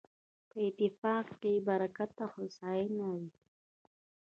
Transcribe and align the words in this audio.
په 0.49 0.57
اتفاق 0.67 1.25
کې 1.41 1.53
برکت 1.67 2.11
او 2.23 2.29
هوساينه 2.35 3.05
وي 3.15 3.29